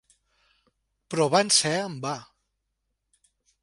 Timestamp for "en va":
1.85-2.17